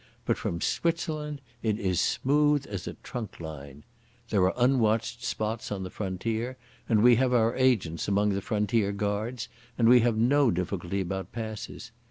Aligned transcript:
But 0.25 0.35
from 0.35 0.61
Switzerland 0.61 1.41
it 1.61 1.77
is 1.77 2.01
smooth 2.01 2.65
as 2.65 2.87
a 2.87 2.95
trunk 3.03 3.39
line. 3.39 3.83
There 4.31 4.41
are 4.45 4.53
unwatched 4.57 5.23
spots 5.23 5.71
on 5.71 5.83
the 5.83 5.91
frontier, 5.91 6.57
and 6.89 7.03
we 7.03 7.17
have 7.17 7.35
our 7.35 7.55
agents 7.55 8.07
among 8.07 8.29
the 8.29 8.41
frontier 8.41 8.93
guards, 8.93 9.47
and 9.77 9.87
we 9.87 9.99
have 9.99 10.17
no 10.17 10.49
difficulty 10.49 11.01
about 11.01 11.31
passes. 11.31 11.91